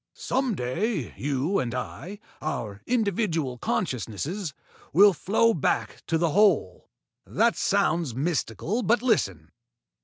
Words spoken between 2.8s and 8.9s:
individual consciousnesses will flow back to the Whole. That sounds mystical,